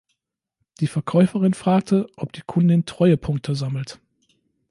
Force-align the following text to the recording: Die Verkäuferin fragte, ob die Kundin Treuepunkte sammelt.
Die 0.79 0.87
Verkäuferin 0.87 1.53
fragte, 1.53 2.07
ob 2.15 2.33
die 2.33 2.41
Kundin 2.43 2.87
Treuepunkte 2.87 3.53
sammelt. 3.53 3.99